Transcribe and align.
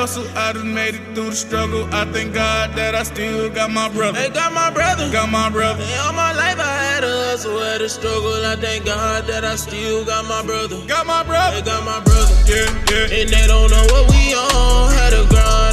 hustle, 0.00 0.26
I 0.38 0.52
done 0.52 0.72
made 0.72 0.94
it 0.94 1.04
through 1.14 1.30
the 1.30 1.36
struggle. 1.36 1.84
I 1.92 2.04
thank 2.06 2.32
God 2.32 2.74
that 2.74 2.94
I 2.94 3.02
still 3.02 3.50
got 3.50 3.70
my 3.70 3.88
brother. 3.90 4.18
Hey, 4.18 4.30
got 4.30 4.52
my 4.52 4.70
brother. 4.70 5.10
Got 5.10 5.28
my 5.28 5.50
brother. 5.50 5.84
Hey, 5.84 5.98
all 5.98 6.12
my 6.12 6.32
life 6.32 6.58
I 6.58 6.74
had 6.88 7.00
to 7.00 7.12
hustle, 7.28 7.58
had 7.58 7.78
to 7.78 7.88
struggle. 7.88 8.32
I 8.46 8.56
thank 8.56 8.86
God 8.86 9.26
that 9.26 9.44
I 9.44 9.56
still 9.56 10.04
got 10.04 10.24
my 10.24 10.42
brother. 10.42 10.78
Got 10.86 11.06
my 11.06 11.22
brother. 11.22 11.56
Hey, 11.56 11.62
got 11.62 11.84
my 11.84 12.00
brother. 12.00 12.34
Yeah, 12.46 12.70
yeah. 12.90 13.18
And 13.18 13.28
they 13.28 13.46
don't 13.46 13.70
know 13.70 13.84
what 13.92 14.10
we 14.10 14.32
on. 14.34 14.92
Had 14.94 15.10
to 15.10 15.26
grind 15.28 15.69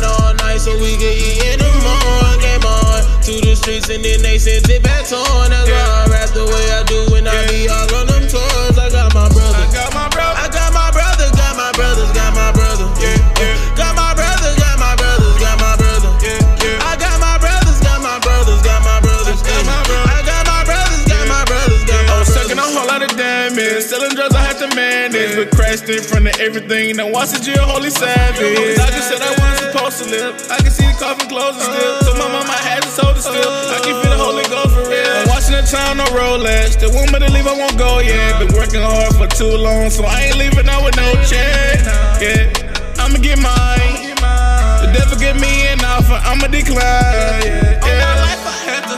night 0.57 0.63
so 0.65 0.73
we 0.81 0.97
could 0.97 1.13
eat 1.13 1.37
in 1.53 1.59
the 1.59 1.69
morning. 1.85 2.39
Came 2.41 2.65
on 2.65 3.01
to 3.21 3.33
the 3.45 3.53
streets 3.55 3.89
and 3.89 4.03
then 4.03 4.21
they 4.21 4.37
sent 4.37 4.67
it 4.69 4.81
back 4.83 5.05
on. 5.11 5.49
That's 5.49 5.69
Yeah. 5.69 5.85
why 5.85 6.03
I 6.03 6.09
rap 6.09 6.29
the 6.33 6.45
way 6.45 6.65
I 6.73 6.83
do 6.83 6.99
when 7.13 7.27
I 7.27 7.45
be 7.47 7.69
all 7.69 7.85
on 7.95 8.07
them 8.07 8.25
tours. 8.27 8.77
I 8.77 8.89
got 8.89 9.13
my 9.13 9.29
brother. 9.29 9.57
I 9.57 9.67
got 9.71 9.93
my 9.93 10.09
brother. 10.09 10.37
I 10.41 10.47
got 10.49 10.73
my 10.73 10.89
brother, 10.91 11.29
got 11.37 11.55
my 11.55 11.71
brothers, 11.73 12.11
got 12.11 12.33
my 12.33 12.51
brother. 12.51 12.87
Yeah, 13.01 13.17
yeah. 13.41 13.55
Got 13.77 13.93
my 13.95 14.13
brother, 14.17 14.51
got 14.57 14.77
my 14.79 14.93
brothers, 14.97 15.37
got 15.37 15.57
my 15.61 15.73
brother. 15.77 16.09
Yeah, 16.25 16.41
yeah. 16.65 16.89
I 16.89 16.93
got 16.97 17.17
my 17.21 17.37
brothers, 17.37 17.79
got 17.81 18.01
my 18.01 18.17
brothers, 18.19 18.61
got 18.61 18.81
my 18.83 18.97
brothers. 19.01 19.41
got 19.43 19.63
my 19.65 19.79
brother. 19.85 20.09
I 20.09 20.19
got 20.25 20.43
my 20.47 20.61
brothers, 20.65 21.03
got 21.05 21.25
my 21.27 21.43
brothers, 21.45 21.83
got 21.85 22.01
I 22.01 22.05
my 22.07 22.23
brothers. 22.23 22.33
sucking 22.33 22.57
a 22.57 22.61
whole 22.65 22.87
lot 22.87 23.01
of 23.05 23.11
damage. 23.15 23.83
Selling 23.85 24.15
drugs, 24.17 24.33
I 24.35 24.41
had 24.49 24.57
to 24.63 24.69
manage. 24.75 25.35
But 25.37 25.51
crashed 25.53 25.89
in 25.89 26.01
front 26.01 26.27
of 26.27 26.39
everything. 26.41 26.95
Now 26.97 27.09
watch 27.13 27.29
the 27.31 27.39
jail, 27.39 27.63
holy 27.65 27.89
savage. 27.91 28.76
I 30.49 30.57
can 30.61 30.71
see 30.71 30.85
the 30.85 30.95
coffin 30.99 31.27
closing 31.27 31.61
still. 31.61 32.01
So 32.05 32.11
my 32.15 32.29
mama 32.29 32.53
had 32.53 32.83
to 32.83 32.91
hold 33.01 33.17
it 33.17 33.25
still. 33.25 33.51
I 33.73 33.79
can 33.83 33.93
feel 34.01 34.11
the 34.13 34.21
Holy 34.21 34.45
Ghost 34.47 34.73
for 34.73 34.85
real. 34.87 35.03
I'm 35.03 35.27
watching 35.27 35.57
the 35.57 35.65
town, 35.65 35.97
no 35.97 36.05
Rolex. 36.13 36.79
The 36.79 36.89
woman 36.93 37.21
to 37.21 37.29
leave, 37.31 37.47
I 37.47 37.55
won't 37.57 37.77
go 37.77 37.99
yet. 37.99 38.39
Been 38.39 38.53
working 38.53 38.81
hard 38.81 39.13
for 39.15 39.27
too 39.27 39.57
long, 39.57 39.89
so 39.89 40.05
I 40.05 40.29
ain't 40.31 40.37
leaving 40.37 40.67
out 40.69 40.85
with 40.85 40.95
no 40.95 41.09
check. 41.25 41.81
Yeah, 42.21 42.47
I'ma 43.01 43.19
get 43.19 43.37
mine. 43.41 44.15
The 44.17 44.89
devil 44.93 45.17
get 45.19 45.35
me 45.35 45.67
an 45.67 45.83
offer, 45.83 46.19
I'ma 46.23 46.47
decline. 46.47 47.43
Yeah, 47.43 47.81
All 47.83 48.56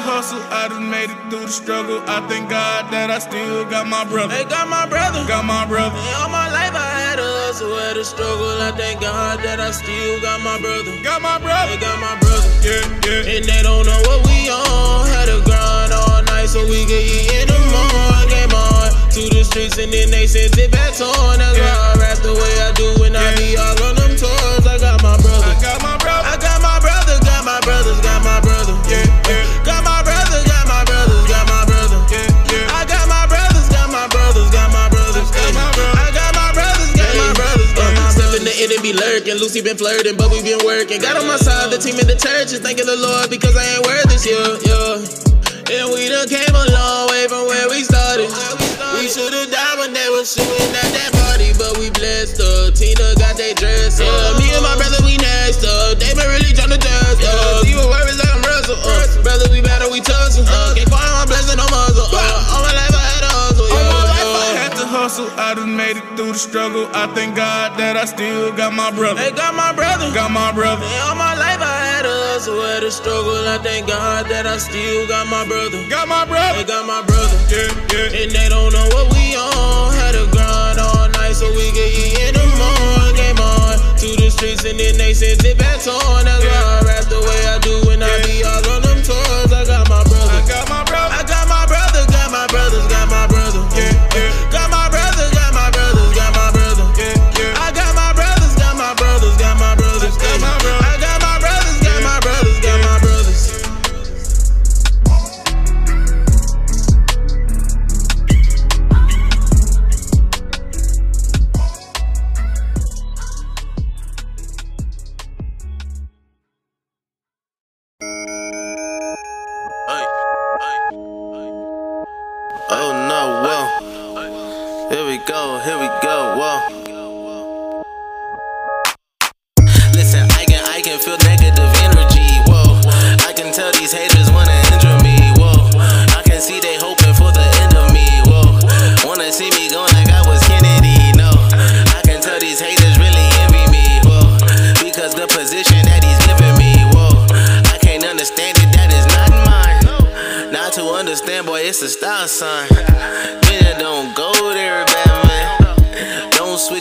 hustle, 0.09 0.41
I 0.49 0.67
done 0.67 0.89
made 0.89 1.09
it 1.13 1.19
through 1.29 1.45
the 1.45 1.53
struggle. 1.53 2.01
I 2.09 2.25
thank 2.27 2.49
God 2.49 2.89
that 2.91 3.09
I 3.13 3.19
still 3.19 3.65
got 3.69 3.85
my 3.87 4.03
brother. 4.05 4.33
They 4.33 4.45
got 4.49 4.67
my 4.67 4.85
brother. 4.89 5.21
Got 5.27 5.45
my 5.45 5.65
brother. 5.69 5.95
Hey, 5.95 6.13
all 6.17 6.29
my 6.33 6.49
life 6.49 6.73
I 6.73 6.89
had 7.05 7.17
to 7.21 7.27
hustle, 7.45 7.69
had 7.77 7.93
to 7.95 8.03
struggle. 8.05 8.57
I 8.61 8.71
thank 8.73 9.01
God 9.01 9.39
that 9.45 9.59
I 9.61 9.69
still 9.71 10.17
got 10.21 10.41
my 10.41 10.57
brother. 10.59 10.91
Got 11.05 11.21
my 11.21 11.37
brother. 11.37 11.69
They 11.71 11.79
got 11.79 11.97
my 12.01 12.15
brother. 12.19 12.49
Yeah, 12.65 12.83
yeah. 13.05 13.33
And 13.37 13.43
they 13.45 13.61
don't 13.61 13.85
know 13.85 13.99
what 14.09 14.25
we 14.25 14.49
on. 14.49 15.05
Had 15.13 15.29
to 15.29 15.39
grind 15.45 15.93
all 15.93 16.21
night 16.25 16.49
so 16.49 16.65
we 16.65 16.83
could 16.89 17.05
eat 17.05 17.29
in 17.39 17.47
the 17.47 17.59
morning. 17.69 18.27
Came 18.33 18.53
on 18.53 18.89
to 19.13 19.21
the 19.29 19.43
streets 19.45 19.77
and 19.77 19.93
then 19.93 20.09
they 20.09 20.25
sent 20.25 20.57
it 20.57 20.71
back 20.73 20.97
on. 20.99 21.37
That's 21.37 21.53
Yeah. 21.57 21.69
why 21.69 21.93
I 21.93 22.01
rap 22.01 22.17
the 22.25 22.33
way 22.33 22.53
I 22.65 22.69
do 22.73 22.87
when 22.99 23.13
I 23.15 23.29
be 23.37 23.57
all 23.57 23.77
on 23.87 23.93
them 23.95 24.13
tours. 24.17 24.65
I 24.65 24.77
got 24.81 25.01
my 25.05 25.15
brother. 25.21 25.38
Lurking. 38.99 39.35
Lucy 39.39 39.61
been 39.61 39.77
flirting, 39.77 40.17
but 40.17 40.29
we 40.31 40.43
been 40.43 40.61
working. 40.65 40.99
Got 41.01 41.17
on 41.17 41.27
my 41.27 41.37
side, 41.37 41.71
the 41.71 41.79
team 41.79 41.99
in 41.99 42.07
the 42.07 42.19
church 42.19 42.51
is 42.51 42.59
thanking 42.59 42.85
the 42.85 42.99
Lord 42.99 43.29
because 43.29 43.55
I 43.55 43.63
ain't 43.75 43.85
worth 43.87 44.07
this 44.11 44.25
year, 44.27 44.43
yeah. 44.67 44.99
And 45.69 45.93
we 45.93 46.09
done 46.09 46.25
came 46.25 46.49
a 46.49 46.65
long 46.73 47.05
way 47.13 47.29
from 47.29 47.45
where 47.45 47.69
we 47.69 47.85
started. 47.85 48.25
We 48.97 49.05
should've 49.05 49.53
died 49.53 49.77
when 49.77 49.93
they 49.93 50.09
was 50.09 50.33
shooting 50.33 50.73
at 50.73 50.89
that 50.97 51.13
party, 51.13 51.53
but 51.61 51.77
we 51.77 51.93
blessed 51.93 52.41
up. 52.41 52.73
Tina 52.73 53.13
got 53.21 53.37
they 53.37 53.53
dress 53.53 54.01
up. 54.01 54.41
Me 54.41 54.49
and 54.49 54.65
my 54.65 54.73
brother, 54.81 54.97
we 55.05 55.15
next 55.21 55.61
up. 55.61 56.01
They 56.01 56.09
been 56.17 56.25
really 56.25 56.57
tryna 56.57 56.81
test 56.81 57.21
us. 57.21 57.69
Even 57.69 57.85
worries 57.85 58.17
like 58.17 58.33
I'm 58.33 58.41
Russell. 58.41 58.81
Uh. 58.81 59.21
Brother, 59.21 59.45
we 59.53 59.61
battle, 59.61 59.93
we 59.93 60.01
tussle. 60.01 60.41
Uh. 60.49 60.88
Hustle, 65.19 65.39
I 65.39 65.53
done 65.53 65.75
made 65.75 65.97
it 65.97 66.03
through 66.15 66.33
the 66.33 66.37
struggle. 66.39 66.87
I 66.93 67.07
thank 67.13 67.35
God 67.35 67.77
that 67.77 67.97
I 67.97 68.05
still 68.05 68.51
got 68.55 68.73
my 68.73 68.91
brother. 68.91 69.19
They 69.21 69.31
got 69.31 69.53
my 69.55 69.73
brother. 69.73 70.11
Got 70.13 70.31
my 70.31 70.51
brother. 70.51 70.81
Man, 70.81 71.01
all 71.09 71.15
my 71.15 71.35
life 71.35 71.59
I 71.61 71.77
had 71.91 72.05
a 72.05 72.15
hustle, 72.31 72.61
had 72.61 72.83
a 72.83 72.91
struggle. 72.91 73.35
I 73.47 73.57
thank 73.59 73.87
God 73.87 74.27
that 74.27 74.45
I 74.47 74.57
still 74.57 75.07
got 75.07 75.27
my 75.27 75.45
brother. 75.47 75.77
Got 75.89 76.07
my 76.07 76.25
They 76.25 76.31
brother. 76.31 76.63
got 76.65 76.85
my 76.87 77.01
brother. 77.05 77.37
Yeah, 77.51 77.67
yeah. 77.93 78.19
And 78.23 78.31
they 78.31 78.47
don't 78.49 78.71
know 78.73 78.87
what 78.95 79.11
we 79.13 79.35
on. 79.35 79.93
Had 79.93 80.13
to 80.15 80.25
grind 80.31 80.79
all 80.79 81.09
night 81.09 81.33
so 81.35 81.47
we 81.51 81.67
could 81.71 81.91
eat 81.91 82.19
in 82.19 82.33
the 82.35 82.47
morning. 82.57 83.15
Came 83.19 83.39
on 83.39 83.75
to 83.99 84.07
the 84.15 84.29
streets 84.31 84.63
and 84.65 84.79
then 84.79 84.97
they 84.97 85.13
sent 85.13 85.43
it 85.43 85.57
back 85.57 85.83
on. 85.87 86.25
That's 86.25 86.43
why 86.43 86.79
I 86.79 86.81
rap 86.87 87.05
the 87.11 87.19
way 87.19 87.39
I 87.47 87.57
do 87.59 87.88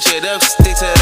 switch 0.00 0.14
it 0.14 0.24
up, 0.24 0.42
stick 0.42 0.76
to 0.76 0.97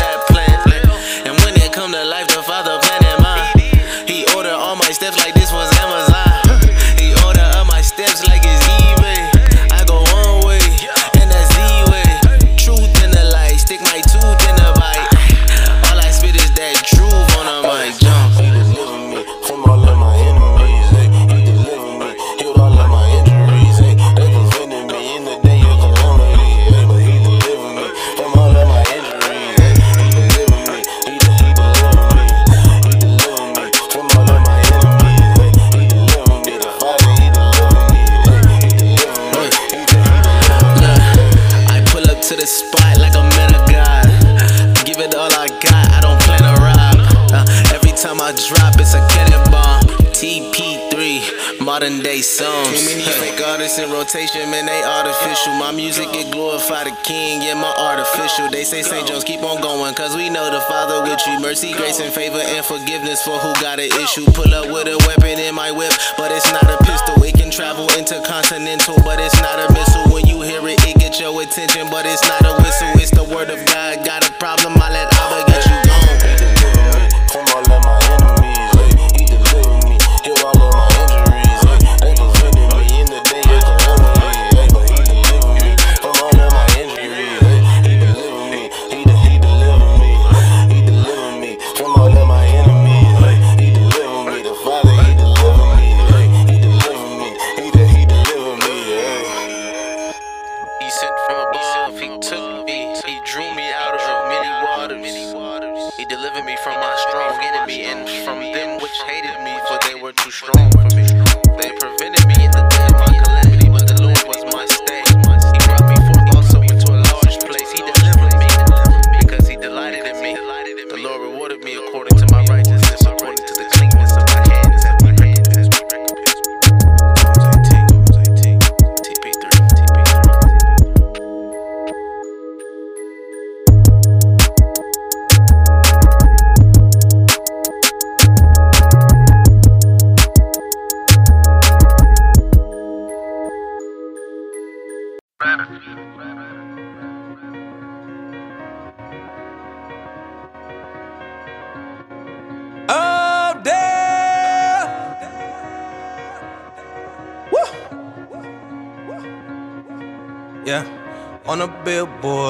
rotation, 54.27 54.51
man, 54.51 54.67
they 54.67 54.83
artificial. 54.83 55.55
My 55.55 55.71
music 55.73 56.13
get 56.13 56.33
glorified 56.33 56.87
the 56.87 56.97
king, 57.03 57.43
yeah, 57.43 57.55
my 57.55 57.73
artificial. 57.77 58.51
They 58.51 58.65
say 58.65 58.83
St. 58.83 59.07
John's 59.07 59.25
keep 59.25 59.43
on 59.43 59.61
going, 59.61 59.95
cause 59.95 60.17
we 60.17 60.28
know 60.31 60.51
the 60.51 60.61
Father 60.63 61.03
with 61.03 61.21
you. 61.27 61.41
Mercy, 61.41 61.73
grace, 61.73 62.01
and 62.01 62.13
favor, 62.13 62.39
and 62.39 62.65
forgiveness 62.65 63.23
for 63.23 63.39
who 63.39 63.53
got 63.61 63.78
an 63.78 63.91
issue. 64.03 64.25
Pull 64.33 64.53
up 64.55 64.67
with 64.71 64.89
a 64.89 64.99
weapon 65.07 65.39
in 65.39 65.55
my 65.55 65.71
whip, 65.71 65.93
but 66.17 66.33
it's 66.33 66.51
not 66.53 66.65
a 66.65 66.77
pistol. 66.84 67.23
It 67.23 67.34
can 67.37 67.51
travel 67.51 67.89
intercontinental, 67.97 68.97
but 69.05 69.19
it's 69.21 69.39
not 69.41 69.59
a 69.59 69.73
missile. 69.73 70.13
When 70.13 70.27
you 70.27 70.43
hear 70.43 70.67
it, 70.67 70.83
it 70.87 70.99
gets 70.99 71.21
your 71.21 71.34
attention, 71.43 71.89
but 71.91 72.07
it's 72.07 72.22
not 72.29 72.43
a 72.43 72.55
whistle. 72.63 72.91
It's 72.99 73.11
the 73.11 73.25
word 73.25 73.51
of 73.51 73.65
God. 73.67 74.05
Got 74.05 74.29
a 74.29 74.33
problem, 74.34 74.75
I 74.83 74.85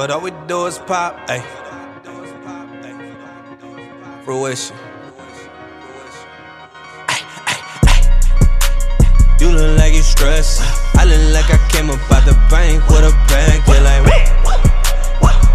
billboard, 0.07 0.11
all 0.11 0.21
we 0.21 0.31
do 0.47 0.67
is 0.67 0.79
pop, 0.79 1.17
ayy. 1.29 1.43
Fruition. 4.25 4.77
Ay, 7.09 7.23
ay, 7.47 7.61
ay. 7.87 7.99
You 9.41 9.51
look 9.51 9.79
like 9.79 9.95
you 9.95 10.03
stressed. 10.03 10.63
I 10.97 11.05
look 11.05 11.35
like 11.35 11.51
I 11.51 11.59
came 11.69 11.91
up 11.91 12.01
out 12.11 12.25
the 12.25 12.35
bank 12.51 12.83
with 12.89 13.05
a 13.05 13.13
bag. 13.29 13.63
Yeah, 13.67 13.83
like, 13.83 14.27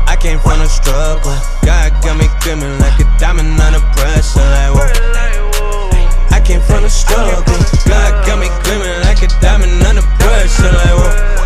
I 0.07 0.15
came 0.19 0.39
from 0.39 0.59
the 0.59 0.67
struggle. 0.67 1.35
God 1.65 1.91
got 2.03 2.17
me 2.17 2.27
screaming 2.39 2.79
like 2.79 2.99
a 2.99 3.05
diamond 3.19 3.59
under 3.59 3.81
pressure. 3.95 4.39
Like, 4.39 4.71
whoa. 4.75 5.89
I 6.31 6.41
came 6.43 6.61
from 6.61 6.83
the 6.83 6.89
struggle. 6.89 7.43
God 7.85 8.25
got 8.25 8.39
me 8.39 8.47
gleaming 8.63 9.01
like 9.03 9.21
a 9.21 9.27
diamond 9.41 9.83
under 9.83 10.01
pressure. 10.19 10.71
Like, 10.71 10.95
whoa. 10.95 11.40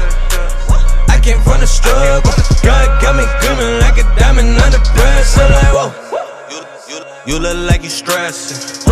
I 1.26 1.34
came 1.34 1.42
from 1.42 1.60
the 1.60 1.66
struggle. 1.66 2.22
God 2.62 3.02
got 3.02 3.18
me 3.18 3.26
gleaming 3.42 3.82
like 3.82 3.98
a 3.98 4.06
diamond 4.14 4.62
under 4.62 4.78
pressure. 4.94 5.42
Like, 5.42 5.74
whoa. 5.74 5.90
You 7.26 7.40
look 7.40 7.58
like 7.68 7.82
you 7.82 7.90
stressing. 7.90 8.86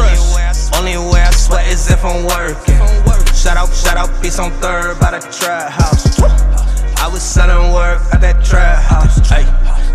Only 0.74 0.98
way 0.98 1.22
I 1.22 1.30
sweat 1.30 1.68
is 1.68 1.92
if 1.92 2.04
I'm 2.04 2.26
working. 2.26 2.82
Shout 3.36 3.58
out, 3.58 3.70
shout 3.72 3.98
out, 3.98 4.10
peace 4.20 4.40
on 4.40 4.50
third 4.54 5.00
by 5.00 5.12
the 5.12 5.20
trap 5.30 5.70
house. 5.70 6.20
I 6.98 7.08
was 7.08 7.22
selling 7.22 7.72
work 7.72 8.02
at 8.12 8.22
that 8.22 8.44
trap 8.44 8.82
house. 8.82 9.32
Ay. 9.32 9.46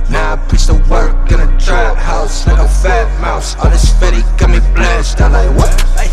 Now 0.08 0.34
I 0.34 0.36
preach 0.36 0.66
the 0.66 0.74
work 0.88 1.32
in 1.32 1.40
a 1.40 1.58
trap 1.58 1.96
house 1.96 2.46
like 2.46 2.58
a 2.58 2.68
fat 2.68 3.20
mouse. 3.20 3.56
All 3.56 3.68
this 3.68 3.90
fetty 3.94 4.22
got 4.38 4.50
me 4.50 4.60
blessed. 4.76 5.20
I'm 5.20 5.32
like, 5.32 5.50
what? 5.58 5.74
Ay. 5.98 6.06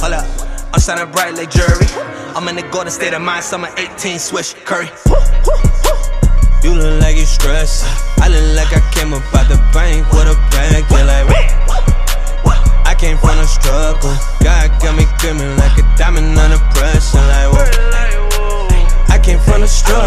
Hold 0.00 0.14
up. 0.14 0.51
I'm 0.74 0.80
shining 0.80 1.12
bright 1.12 1.34
like 1.34 1.50
jury. 1.50 1.86
I'm 2.34 2.48
in 2.48 2.56
the 2.56 2.62
golden 2.72 2.90
state 2.90 3.12
of 3.12 3.20
mind, 3.20 3.44
summer 3.44 3.68
18, 3.76 4.18
swish 4.18 4.54
curry. 4.64 4.88
You 6.64 6.72
look 6.74 7.00
like 7.02 7.16
you 7.16 7.26
stressed. 7.26 7.84
I 8.18 8.28
look 8.28 8.56
like 8.56 8.72
I 8.72 8.80
came 8.94 9.12
up 9.12 9.22
out 9.34 9.48
the 9.48 9.60
bank 9.74 10.08
with 10.12 10.32
a 10.32 10.36
bag. 10.48 10.84
Yeah, 10.88 11.04
like, 11.04 11.28
I 12.86 12.94
came 12.98 13.18
from 13.18 13.36
the 13.36 13.46
struggle. 13.46 14.16
God 14.40 14.70
got 14.80 14.96
me 14.96 15.04
screaming 15.18 15.56
like 15.58 15.76
a 15.76 15.84
diamond 15.98 16.38
under 16.38 16.58
pressure. 16.72 17.20
Like, 17.20 17.52
whoa. 17.52 18.68
I 19.12 19.20
came 19.22 19.40
from 19.40 19.60
the 19.60 19.68
struggle. 19.68 20.01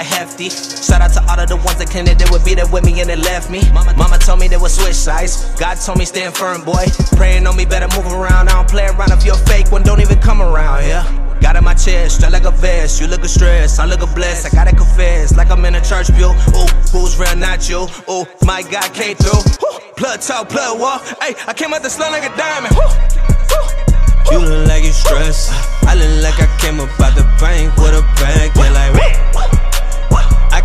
Like 0.00 0.08
hefty. 0.08 0.48
Shout 0.48 1.02
out 1.02 1.12
to 1.12 1.22
all 1.30 1.38
of 1.38 1.48
the 1.48 1.56
ones 1.56 1.76
that 1.78 1.90
connected 1.90 2.30
with 2.30 2.44
me 2.44 2.54
that 2.54 2.70
with 2.72 2.84
me 2.84 3.00
and 3.00 3.08
they 3.08 3.16
left 3.16 3.50
me. 3.50 3.60
Mama, 3.72 3.94
mama 3.96 4.18
told 4.18 4.40
me 4.40 4.48
they 4.48 4.56
would 4.56 4.70
switch 4.70 4.94
sides. 4.94 5.52
God 5.60 5.74
told 5.74 5.98
me 5.98 6.04
stand 6.04 6.34
firm, 6.34 6.64
boy. 6.64 6.84
Praying 7.16 7.46
on 7.46 7.56
me, 7.56 7.64
better 7.66 7.88
move 7.96 8.10
around. 8.12 8.48
I 8.48 8.52
don't 8.52 8.68
play 8.68 8.86
around 8.86 9.12
if 9.12 9.24
you're 9.24 9.40
fake 9.44 9.70
one, 9.70 9.82
don't 9.82 10.00
even 10.00 10.18
come 10.20 10.40
around, 10.40 10.84
yeah. 10.88 11.04
Got 11.40 11.56
in 11.56 11.64
my 11.64 11.74
chest, 11.74 12.16
straight 12.16 12.32
like 12.32 12.44
a 12.44 12.50
vest. 12.50 13.00
You 13.00 13.06
look 13.06 13.22
a 13.24 13.28
stress, 13.28 13.78
I 13.78 13.84
look 13.84 14.02
a 14.02 14.06
bless. 14.06 14.44
I 14.44 14.50
gotta 14.50 14.74
confess, 14.74 15.36
like 15.36 15.50
I'm 15.50 15.64
in 15.64 15.74
a 15.74 15.82
church 15.84 16.08
pew. 16.16 16.32
Ooh, 16.56 16.68
who's 16.92 17.18
real, 17.18 17.36
not 17.36 17.68
you? 17.68 17.86
Ooh, 18.08 18.24
my 18.44 18.62
God 18.62 18.92
came 18.94 19.16
through. 19.16 19.40
Woo, 19.60 19.78
Blood 19.96 20.22
talk, 20.22 20.48
blood 20.48 20.80
walk. 20.80 21.02
Hey, 21.20 21.34
I 21.46 21.52
came 21.52 21.72
out 21.74 21.82
the 21.82 21.90
slum 21.90 22.12
like 22.12 22.24
a 22.24 22.34
diamond. 22.36 22.74
Woo, 22.76 22.88
woo. 23.52 24.32
You 24.32 24.38
look 24.48 24.68
like 24.68 24.84
you 24.84 24.92
stressed. 24.92 25.50
I 25.84 25.94
look 25.94 26.22
like 26.22 26.38
I 26.40 26.48
came 26.60 26.78
up 26.80 26.88
out 27.00 27.16
the 27.16 27.24
bank 27.40 27.76
with 27.76 27.98
a 27.98 28.02
bag. 28.20 28.52
Yeah, 28.54 28.70
like, 28.70 29.59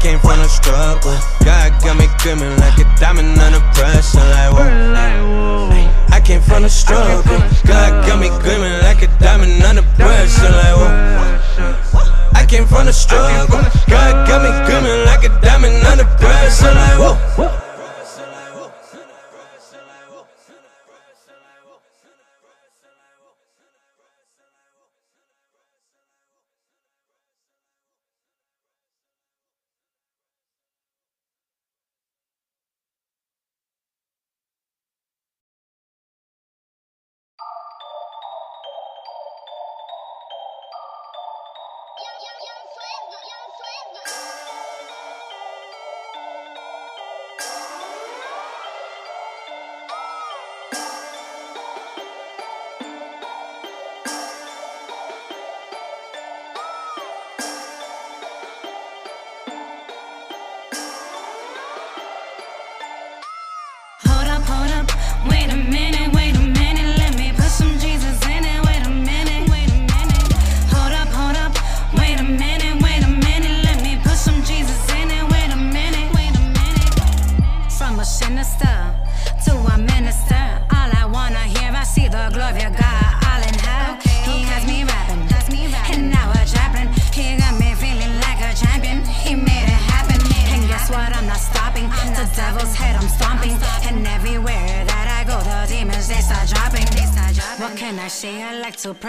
came 0.06 0.20
from 0.20 0.38
the 0.38 0.48
struggle. 0.48 1.18
God 1.44 1.82
got 1.82 1.98
me 1.98 2.06
screaming 2.20 2.56
like 2.60 2.78
a 2.78 2.86
diamond 3.02 3.40
under 3.40 3.60
pressure. 3.74 4.20
Like, 4.20 4.54
whoa. 4.54 5.70
I 6.14 6.22
came 6.24 6.42
from 6.42 6.62
the 6.62 6.70
struggle. 6.70 7.24
God 7.66 8.06
got 8.06 8.20
me 8.20 8.28
screaming 8.38 8.78
like 8.86 9.02
a 9.02 9.08
diamond 9.18 9.64
under 9.64 9.82
pressure. 9.98 10.52
Like, 10.62 10.78
whoa. 10.78 12.30
I 12.36 12.46
came 12.48 12.68
from 12.68 12.86
the 12.86 12.94
struggle. 12.94 13.58
God 13.90 14.28
got 14.28 14.44
me 14.46 14.52
screaming 14.62 15.06
like 15.10 15.24
a 15.24 15.42
diamond 15.42 15.84
under 15.88 16.06
pressure. 16.22 16.72
Like, 16.72 17.00
whoa. 17.40 17.65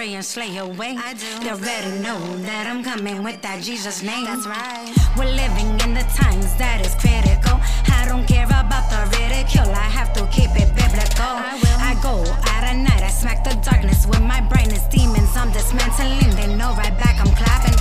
Pray 0.07 0.15
and 0.15 0.25
slay 0.25 0.57
away? 0.59 0.97
I 0.97 1.15
do. 1.15 1.27
They 1.43 1.51
already 1.51 1.99
know 1.99 2.19
that 2.47 2.67
I'm 2.67 2.83
coming 2.83 3.23
with 3.23 3.41
that 3.43 3.63
Jesus 3.63 4.03
name. 4.03 4.25
That's 4.25 4.47
right. 4.47 4.93
We're 5.19 5.35
living 5.35 5.71
in 5.85 5.95
the 5.95 6.07
times 6.15 6.55
that 6.57 6.79
is 6.85 6.95
critical. 6.95 7.59
I 7.91 8.07
don't 8.09 8.27
care 8.27 8.47
about 8.47 8.87
the 8.91 9.03
ridicule. 9.19 9.71
I 9.71 9.89
have 9.99 10.13
to 10.15 10.27
keep 10.31 10.51
it 10.55 10.71
biblical. 10.75 11.35
I 11.35 11.59
will. 11.59 11.79
I 11.91 11.93
go 12.03 12.15
out 12.53 12.65
at 12.65 12.77
night. 12.77 13.03
I 13.03 13.11
smack 13.11 13.43
the 13.43 13.55
darkness 13.69 14.07
with 14.07 14.23
my 14.23 14.41
brightness. 14.41 14.85
Demons, 14.87 15.37
I'm 15.37 15.51
dismantling. 15.53 16.31
They 16.37 16.55
know 16.55 16.71
right 16.75 16.97
back. 16.99 17.19
I'm 17.19 17.33
clapping. 17.35 17.75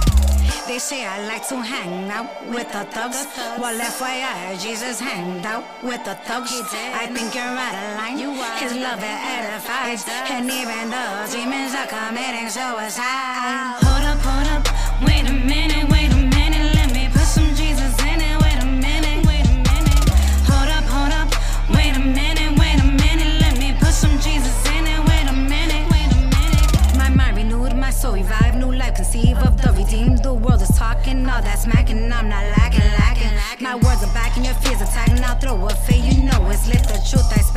They 0.67 0.79
say 0.79 1.05
I 1.05 1.27
like 1.27 1.48
to 1.50 1.62
hang 1.62 2.10
out 2.10 2.27
with 2.50 2.72
the 2.74 2.84
thugs. 2.89 3.27
Well, 3.62 3.77
FYI, 3.77 4.60
Jesus 4.60 5.00
hanged 5.00 5.46
out 5.46 5.63
with 5.84 6.03
the 6.03 6.15
thugs. 6.25 6.51
I 6.74 7.05
think 7.05 7.36
you're 7.36 7.46
out 7.46 7.75
of 7.77 7.88
line. 8.01 8.17
His 8.58 8.74
love 8.74 8.98
it 8.98 9.20
edifies. 9.38 10.03
And 10.10 10.50
even 10.50 10.89
the 10.89 11.05
demons 11.29 11.64
are 11.85 12.09
committing 12.09 12.49
suicide. 12.49 13.77
Hold 13.83 14.05
up, 14.05 14.19
hold 14.19 14.47
up. 14.47 14.63
Wait 15.05 15.27
a 15.29 15.33
minute, 15.33 15.89
wait 15.89 16.11
a 16.11 16.15
minute. 16.15 16.73
Let 16.73 16.93
me 16.93 17.09
put 17.11 17.27
some 17.27 17.49
Jesus 17.55 17.93
in 18.01 18.21
it. 18.21 18.35
Wait 18.41 18.57
a 18.61 18.65
minute, 18.65 19.25
wait 19.25 19.45
a 19.45 19.53
minute. 19.53 20.09
Hold 20.49 20.69
up, 20.69 20.85
hold 20.85 21.13
up. 21.13 21.29
Wait 21.69 21.95
a 21.95 21.99
minute, 21.99 22.57
wait 22.57 22.79
a 22.81 22.85
minute. 22.85 23.41
Let 23.41 23.59
me 23.59 23.73
put 23.79 23.93
some 23.93 24.17
Jesus 24.19 24.55
in 24.75 24.87
it. 24.87 24.99
Wait 25.09 25.27
a 25.29 25.33
minute, 25.33 25.85
wait 25.91 26.09
a 26.11 26.19
minute. 26.33 26.97
My 26.97 27.09
mind 27.09 27.37
renewed, 27.37 27.75
my 27.75 27.91
soul 27.91 28.13
revived, 28.13 28.57
new 28.57 28.71
life 28.73 28.95
conceive 28.95 29.37
of 29.39 29.61
the 29.61 29.71
redeemed. 29.73 30.23
The 30.23 30.33
world 30.33 30.61
is 30.61 30.69
talking, 30.69 31.27
all 31.29 31.41
that 31.41 31.59
smacking, 31.59 32.11
I'm 32.11 32.29
not 32.29 32.45
lacking, 32.57 32.89
lacking. 32.99 33.33
My 33.61 33.75
words 33.75 34.03
are 34.03 34.13
backing 34.13 34.45
your 34.45 34.55
fears, 34.55 34.81
attacking. 34.81 35.23
I'll 35.23 35.37
throw 35.39 35.65
a 35.65 35.69
fit, 35.69 35.97
you 35.97 36.23
know 36.23 36.49
it's 36.49 36.67
lit. 36.67 36.83
The 36.83 36.97
truth 37.09 37.31
I 37.31 37.41
spit. 37.41 37.54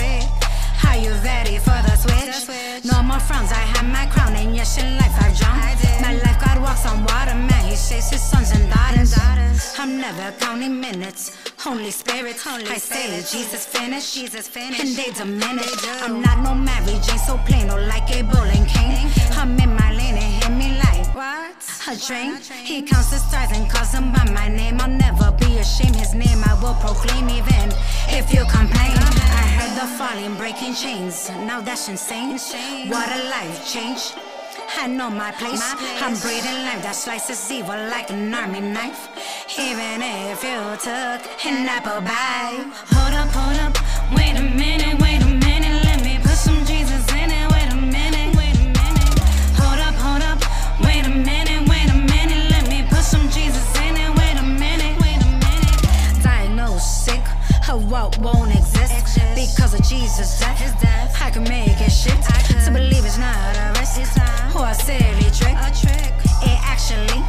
Are 0.89 0.97
you 0.97 1.13
ready 1.23 1.59
for 1.59 1.79
the 1.87 1.95
switch? 1.97 2.85
No 2.85 3.03
more 3.03 3.21
frowns, 3.21 3.53
I 3.53 3.65
have 3.75 3.87
my 3.87 4.07
crown, 4.07 4.35
and 4.35 4.57
yes, 4.57 4.79
in 4.79 4.97
life 4.97 5.15
I've 5.23 5.37
drowned. 5.37 5.61
My 6.01 6.15
life, 6.25 6.39
God 6.45 6.61
walks 6.63 6.87
on 6.87 7.05
water, 7.05 7.35
man, 7.35 7.65
He 7.69 7.77
saves 7.77 8.11
His 8.11 8.23
sons 8.23 8.51
and 8.53 8.69
daughters. 8.71 9.15
I'm 9.79 10.01
never 10.01 10.33
counting 10.39 10.81
minutes, 10.81 11.37
Holy 11.59 11.91
Spirit. 11.91 12.37
I 12.47 12.79
say 12.79 13.23
Jesus 13.31 13.67
finished, 13.67 14.15
Jesus 14.15 14.49
finished, 14.49 14.81
and 14.81 14.91
they 14.97 15.11
diminish. 15.13 15.73
I'm 16.03 16.21
not 16.23 16.39
no 16.43 16.55
Mary 16.55 16.99
Jane, 17.05 17.19
so 17.19 17.39
plain, 17.47 17.71
or 17.71 17.81
like 17.81 18.11
a 18.11 18.23
bowling 18.23 18.67
cane. 18.67 19.11
I'm 19.33 19.59
in 19.61 19.75
my 19.77 19.93
lane 19.93 20.17
and 20.17 20.33
hit 20.43 20.53
me 20.53 20.79
like 20.79 20.88
what? 21.15 21.57
A 21.89 21.97
train. 21.99 22.37
He 22.65 22.83
counts 22.83 23.11
the 23.11 23.19
stars 23.19 23.51
and 23.53 23.71
calls 23.71 23.93
them 23.93 24.13
by 24.13 24.25
my 24.31 24.49
name. 24.49 24.81
I'll 24.81 24.91
never 24.91 25.33
be 25.33 25.59
ashamed. 25.59 25.97
His 25.97 26.15
name 26.15 26.43
I 26.45 26.55
will 26.63 26.75
proclaim, 26.75 27.29
even 27.29 27.69
if 28.09 28.33
you 28.33 28.45
complain. 28.47 28.97
I 29.41 29.45
heard 29.57 29.75
the 29.81 29.87
falling, 29.99 30.35
breaking 30.37 30.75
chains. 30.75 31.29
Now 31.31 31.61
that's 31.61 31.89
insane. 31.89 32.39
What 32.89 33.09
a 33.13 33.29
life 33.31 33.67
change. 33.67 34.15
I 34.77 34.87
know 34.87 35.11
my 35.11 35.33
place. 35.33 35.63
I'm 36.03 36.15
breathing 36.21 36.63
life 36.65 36.83
that 36.83 36.95
slices 36.95 37.51
evil 37.51 37.81
like 37.91 38.11
an 38.11 38.33
army 38.35 38.61
knife. 38.61 39.09
Even 39.59 40.03
if 40.03 40.43
you 40.43 40.61
took 40.77 41.21
an 41.47 41.67
apple 41.67 42.01
bite. 42.03 42.69
Hold 42.93 43.15
up, 43.15 43.29
hold 43.33 43.59
up. 43.65 43.75
Wait 44.15 44.37
a 44.37 44.43
minute, 44.43 45.01
wait 45.01 45.17
a 45.17 45.25
minute. 45.25 45.28
Her 57.79 57.87
what 57.89 58.19
won't 58.19 58.55
exist 58.55 59.19
because 59.35 59.75
of 59.75 59.83
Jesus' 59.83 60.41
death. 60.41 61.17
I 61.21 61.31
can 61.31 61.45
make 61.45 61.81
it 61.81 61.91
shift 61.91 62.23
to 62.65 62.71
believe 62.71 63.05
it's 63.05 63.19
not 63.19 63.37
a 63.57 63.79
risk 63.79 63.99
or 64.57 64.67
a 64.67 64.75
silly 64.75 65.31
trick. 65.31 65.57
It 66.43 66.59
actually 66.65 67.23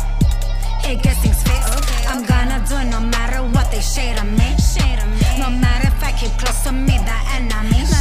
it 0.89 1.01
gets 1.03 1.19
things 1.19 1.41
fixed. 1.43 2.09
I'm 2.09 2.25
gonna 2.25 2.63
do 2.67 2.75
it 2.77 2.89
no 2.89 2.99
matter 2.99 3.43
what 3.43 3.71
they 3.71 3.81
say 3.81 4.15
to 4.15 4.23
me. 4.23 4.55
No 5.37 5.49
matter 5.49 5.87
if 5.87 6.03
I 6.03 6.11
keep 6.11 6.31
close 6.37 6.63
to 6.63 6.71
me, 6.71 6.97
the 6.97 7.17
enemy. 7.35 7.98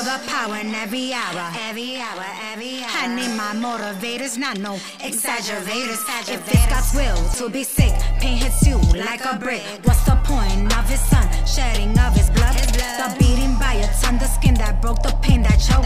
The 0.00 0.18
power 0.28 0.56
in 0.56 0.74
every 0.74 1.12
hour. 1.12 1.52
Every 1.68 1.98
hour, 2.00 2.24
every 2.50 2.80
hour. 2.80 3.04
I 3.04 3.06
need 3.14 3.36
my 3.36 3.52
motivators, 3.52 4.38
not 4.38 4.58
no 4.58 4.80
exaggerators. 5.04 6.00
If 6.26 6.40
it's 6.48 6.66
God's 6.72 6.94
will 6.94 7.20
to 7.36 7.50
be 7.52 7.62
sick, 7.64 7.92
pain 8.18 8.38
hits 8.38 8.66
you 8.66 8.78
like 8.96 9.22
a 9.26 9.36
brick. 9.38 9.60
What's 9.84 10.02
the 10.04 10.16
point 10.24 10.74
of 10.74 10.88
his 10.88 11.00
son 11.00 11.28
shedding 11.44 11.98
of 11.98 12.14
his 12.16 12.30
blood? 12.30 12.56
The 12.56 13.14
beating 13.18 13.58
by 13.58 13.74
a 13.74 13.92
ton, 14.00 14.16
the 14.16 14.24
skin 14.24 14.54
that 14.54 14.80
broke, 14.80 15.02
the 15.02 15.12
pain 15.20 15.42
that 15.42 15.60
choked, 15.60 15.84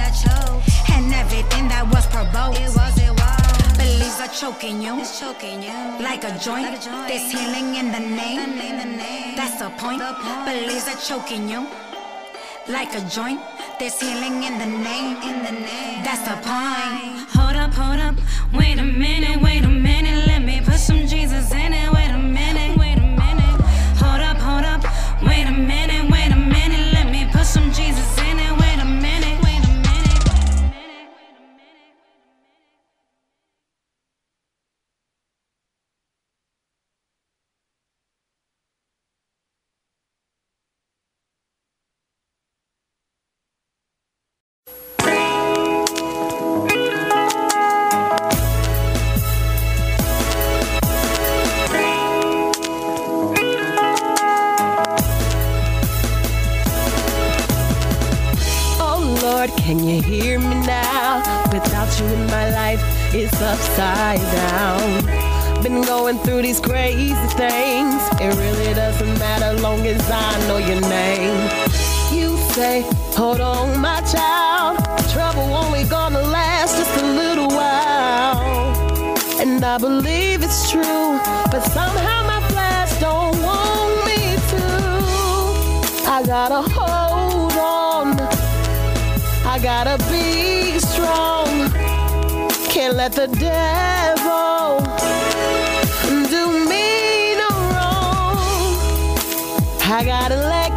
and 0.94 1.12
everything 1.12 1.66
that 1.68 1.84
was 1.90 2.06
provoked. 2.06 2.60
It 2.60 2.70
was, 2.70 2.96
it 2.96 3.10
was. 3.10 3.76
Beliefs 3.76 4.20
are 4.20 4.30
choking 4.30 4.80
you, 4.80 5.00
it's 5.00 5.18
choking 5.18 5.60
you 5.60 5.74
like 5.98 6.22
a 6.22 6.38
joint. 6.38 6.70
There's 7.10 7.32
healing 7.32 7.74
in 7.74 7.90
the 7.90 7.98
name. 7.98 9.34
That's 9.34 9.58
the 9.58 9.70
point. 9.76 10.00
Beliefs 10.46 10.86
are 10.86 11.00
choking 11.02 11.48
you 11.48 11.66
like 12.68 12.94
a 12.94 13.00
joint. 13.10 13.40
There's 13.78 14.00
healing 14.00 14.44
in 14.44 14.58
the 14.58 14.66
name. 14.66 15.16
In 15.22 15.42
the 15.42 15.50
name. 15.50 16.04
That's 16.04 16.22
the 16.28 16.36
point. 16.36 17.28
Hold 17.34 17.56
up, 17.56 17.74
hold 17.74 17.98
up. 17.98 18.14
Wait 18.52 18.78
a 18.78 18.84
minute, 18.84 19.40
wait 19.42 19.64
a 19.64 19.68
minute. 19.68 20.26
Let 20.28 20.42
me 20.42 20.60
put 20.64 20.78
some 20.78 21.06
Jesus 21.06 21.52
in 21.52 21.72
it. 21.72 21.92
Wait 21.92 22.10
a 22.10 22.12
minute, 22.12 22.14
wait 22.14 22.14
a 22.14 22.18
minute. 22.18 22.53
Lord, 59.46 59.60
can 59.60 59.86
you 59.86 60.00
hear 60.00 60.38
me 60.38 60.54
now? 60.64 61.18
Without 61.52 62.00
you 62.00 62.06
in 62.06 62.26
my 62.28 62.48
life, 62.48 62.80
it's 63.12 63.42
upside 63.42 64.18
down. 64.32 65.62
Been 65.62 65.82
going 65.82 66.16
through 66.20 66.40
these 66.40 66.60
crazy 66.60 67.12
things. 67.36 68.00
It 68.22 68.34
really 68.38 68.72
doesn't 68.72 69.18
matter 69.18 69.60
long 69.60 69.86
as 69.86 70.00
I 70.10 70.48
know 70.48 70.56
your 70.56 70.80
name. 70.80 71.36
You 72.10 72.38
say, 72.54 72.86
hold 73.14 73.42
on, 73.42 73.78
my 73.82 74.00
child. 74.02 74.78
Trouble 75.12 75.52
only 75.52 75.84
gonna 75.84 76.22
last 76.22 76.78
just 76.78 77.02
a 77.02 77.06
little 77.06 77.48
while. 77.48 78.40
And 79.42 79.62
I 79.62 79.76
believe 79.76 80.42
it's 80.42 80.70
true, 80.70 81.20
but 81.50 81.60
somehow 81.60 82.22
my 82.26 82.40
flesh 82.48 82.98
don't 82.98 83.36
want 83.42 84.06
me 84.06 84.36
to. 84.52 84.64
I 86.08 86.22
gotta 86.24 86.62
hold 86.62 86.88
on. 86.88 87.03
I 87.03 87.03
gotta 89.64 89.96
be 90.12 90.78
strong. 90.78 91.70
Can't 92.68 92.96
let 92.96 93.12
the 93.12 93.28
devil 93.28 94.80
do 96.28 96.44
me 96.68 97.34
no 97.34 97.48
wrong. 97.72 98.36
I 99.80 100.02
gotta 100.04 100.36
let 100.36 100.73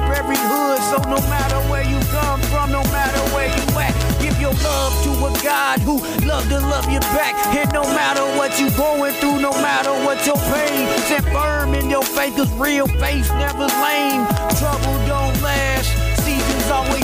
every 0.00 0.36
hood. 0.38 0.80
So 0.88 0.98
no 1.08 1.20
matter 1.28 1.58
where 1.70 1.84
you 1.84 1.98
come 2.08 2.40
from, 2.52 2.70
no 2.70 2.82
matter 2.94 3.20
where 3.34 3.48
you 3.48 3.64
at, 3.78 3.94
give 4.20 4.40
your 4.40 4.54
love 4.62 4.92
to 5.04 5.10
a 5.26 5.30
God 5.42 5.80
who 5.80 5.98
love 6.26 6.48
to 6.48 6.60
love 6.60 6.88
you 6.90 7.00
back. 7.16 7.34
And 7.56 7.72
no 7.72 7.82
matter 7.82 8.22
what 8.38 8.58
you 8.60 8.70
going 8.76 9.12
through, 9.14 9.40
no 9.40 9.52
matter 9.52 9.92
what 10.04 10.24
your 10.26 10.38
pain, 10.52 10.88
stand 11.06 11.24
firm 11.26 11.74
in 11.74 11.90
your 11.90 12.02
faith, 12.02 12.36
cause 12.36 12.52
real 12.54 12.86
faith 12.86 13.28
never 13.34 13.66
lame. 13.82 14.24
Trouble 14.56 14.96
don't 15.06 15.36
last, 15.42 15.90
seasons 16.24 16.70
always 16.70 17.01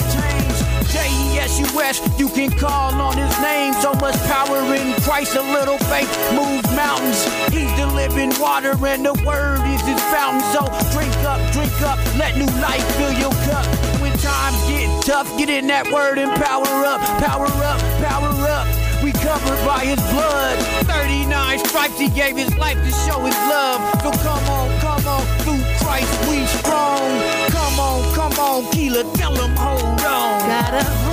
change. 1.59 1.69
S-U-S, 1.69 2.19
you 2.19 2.29
can 2.29 2.50
call 2.50 2.95
on 2.95 3.17
his 3.17 3.41
name. 3.41 3.73
So 3.75 3.93
much 3.95 4.17
power 4.27 4.59
in 4.75 4.95
Christ, 5.03 5.37
a 5.37 5.43
little 5.43 5.79
faith 5.91 6.11
moves 6.33 6.71
mountains. 6.75 7.25
He's 7.53 7.71
the 7.77 7.87
living 7.87 8.33
water 8.41 8.75
and 8.87 9.05
the 9.05 9.15
word 9.27 9.61
is 9.67 9.83
his 9.83 10.00
fountain. 10.12 10.41
So 10.53 10.65
drink 10.93 11.15
up, 11.25 11.41
drink 11.53 11.73
up, 11.83 11.99
let 12.17 12.37
new 12.37 12.50
life 12.61 12.85
fill 12.97 13.12
your 13.12 13.33
cup. 13.47 13.67
When 14.00 14.12
times 14.19 14.59
get 14.69 15.05
tough, 15.05 15.29
get 15.38 15.50
in 15.50 15.67
that 15.69 15.91
word 15.93 16.19
and 16.19 16.31
power 16.43 16.85
up, 16.85 17.00
power 17.23 17.47
up, 17.47 17.81
power 18.03 18.31
up. 18.49 18.67
We 19.03 19.12
covered 19.12 19.65
by 19.65 19.85
his 19.85 20.00
blood. 20.11 20.59
39 20.87 21.59
stripes, 21.67 21.99
he 22.00 22.09
gave 22.09 22.37
his 22.37 22.55
life 22.57 22.77
to 22.77 22.91
show 23.07 23.21
his 23.25 23.37
love. 23.47 23.81
So 24.03 24.11
come 24.11 24.45
on, 24.50 24.81
come 24.81 25.07
on, 25.07 25.23
through 25.47 25.62
Christ 25.79 26.11
we 26.29 26.45
strong. 26.47 27.07
Come 27.50 27.79
on, 27.79 28.15
come 28.15 28.33
on, 28.33 28.73
Keela, 28.73 29.05
tell 29.15 29.35
him 29.35 29.55
hold 29.55 30.00
on. 30.03 30.49
Gotta 30.49 31.08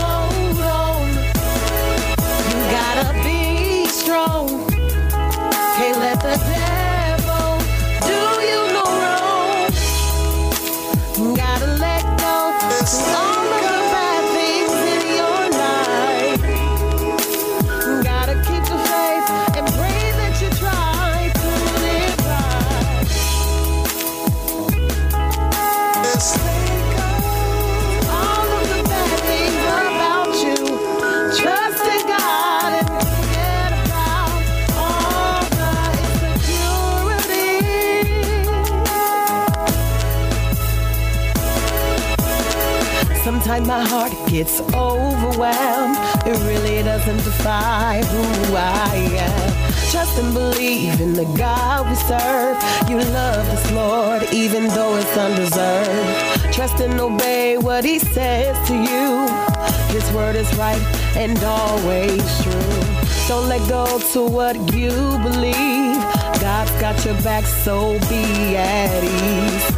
Can't 4.07 5.97
let 5.99 6.21
the 6.21 6.54
gets 44.35 44.59
overwhelmed. 44.73 45.95
It 46.27 46.37
really 46.43 46.83
doesn't 46.83 47.23
define 47.23 48.03
who 48.03 48.55
I 48.57 48.91
am. 49.15 49.91
Trust 49.91 50.19
and 50.19 50.33
believe 50.33 50.99
in 50.99 51.13
the 51.13 51.23
God 51.37 51.87
we 51.87 51.95
serve. 51.95 52.57
You 52.89 52.97
love 53.13 53.45
this 53.45 53.71
Lord 53.71 54.23
even 54.33 54.67
though 54.67 54.97
it's 54.97 55.17
undeserved. 55.17 56.53
Trust 56.53 56.81
and 56.81 56.99
obey 56.99 57.57
what 57.57 57.85
He 57.85 57.97
says 57.97 58.55
to 58.67 58.73
you. 58.73 59.25
His 59.95 60.05
word 60.11 60.35
is 60.35 60.53
right 60.57 60.83
and 61.15 61.41
always 61.41 62.25
true. 62.43 62.75
Don't 63.29 63.47
let 63.47 63.65
go 63.69 63.85
to 64.13 64.25
what 64.25 64.57
you 64.73 64.91
believe. 65.23 65.95
God's 66.43 66.75
got 66.81 67.05
your 67.05 67.15
back, 67.21 67.45
so 67.45 67.97
be 68.09 68.57
at 68.57 69.01
ease. 69.01 69.77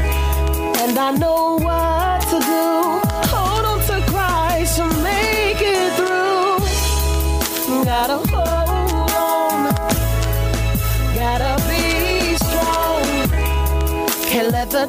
And 0.81 0.97
I 0.97 1.11
know 1.11 1.59
what 1.59 2.21
to 2.31 2.39
do. 2.39 3.06
Gotta 7.87 8.17
hold 8.17 9.13
on. 9.15 9.71
Gotta 11.15 11.55
be 11.69 12.35
strong. 12.35 13.03
Can't 14.29 14.51
let 14.51 14.69
the 14.69 14.87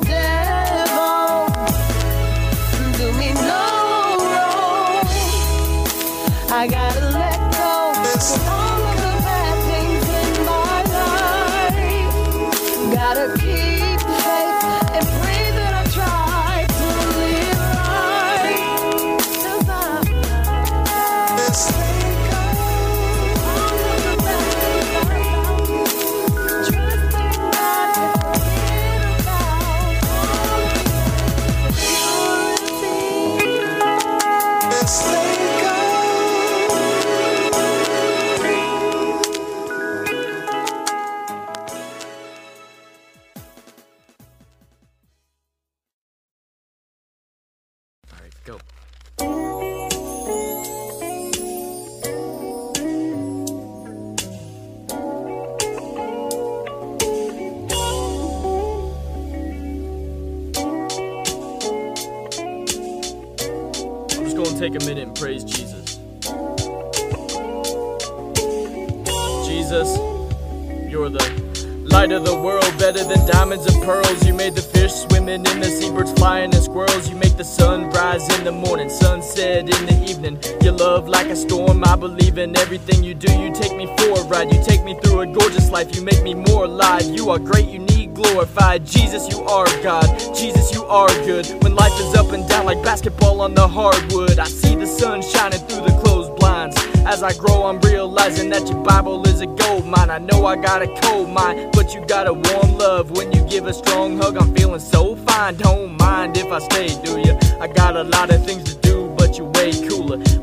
I 81.68 81.96
believe 81.96 82.38
in 82.38 82.56
everything 82.56 83.04
you 83.04 83.14
do. 83.14 83.30
You 83.32 83.52
take 83.52 83.76
me 83.76 83.86
for 83.98 84.20
a 84.20 84.24
ride, 84.24 84.52
you 84.52 84.62
take 84.64 84.84
me 84.84 84.98
through 85.00 85.20
a 85.20 85.26
gorgeous 85.26 85.70
life. 85.70 85.94
You 85.94 86.02
make 86.02 86.22
me 86.22 86.34
more 86.34 86.64
alive. 86.64 87.04
You 87.04 87.30
are 87.30 87.38
great, 87.38 87.68
you 87.68 87.78
need 87.78 88.14
glorified. 88.14 88.86
Jesus, 88.86 89.28
you 89.28 89.42
are 89.42 89.66
God. 89.82 90.06
Jesus, 90.34 90.74
you 90.74 90.84
are 90.84 91.08
good. 91.26 91.46
When 91.62 91.74
life 91.74 91.92
is 92.00 92.14
up 92.14 92.32
and 92.32 92.48
down 92.48 92.66
like 92.66 92.82
basketball 92.82 93.40
on 93.40 93.54
the 93.54 93.68
hardwood, 93.68 94.38
I 94.38 94.46
see 94.46 94.74
the 94.74 94.86
sun 94.86 95.22
shining 95.22 95.60
through 95.60 95.84
the 95.86 96.00
closed 96.02 96.34
blinds. 96.36 96.76
As 97.06 97.22
I 97.22 97.32
grow, 97.34 97.64
I'm 97.64 97.80
realizing 97.80 98.50
that 98.50 98.68
your 98.68 98.82
Bible 98.82 99.26
is 99.28 99.40
a 99.40 99.46
gold 99.46 99.86
mine. 99.86 100.10
I 100.10 100.18
know 100.18 100.46
I 100.46 100.56
got 100.56 100.82
a 100.82 100.88
cold 101.02 101.28
mind, 101.30 101.72
but 101.72 101.94
you 101.94 102.04
got 102.06 102.26
a 102.26 102.32
warm 102.32 102.78
love. 102.78 103.10
When 103.10 103.30
you 103.32 103.42
give 103.44 103.66
a 103.66 103.74
strong 103.74 104.16
hug, 104.16 104.36
I'm 104.36 104.54
feeling 104.54 104.80
so 104.80 105.16
fine. 105.16 105.56
Don't 105.56 105.96
mind 105.98 106.36
if 106.36 106.50
I 106.50 106.58
stay, 106.60 106.88
do 107.04 107.20
ya? 107.20 107.38
I 107.60 107.68
got 107.68 107.96
a 107.96 108.04
lot 108.04 108.30
of 108.30 108.44
things 108.44 108.64
to 108.72 108.80
do, 108.80 109.14
but 109.18 109.28
way 109.58 109.72
cooler. 109.72 109.87